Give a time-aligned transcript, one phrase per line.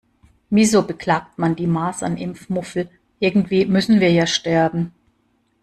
[0.49, 4.95] Wieso beklagt man die Masernimpfmuffel, irgendwie müssen wir ja sterben.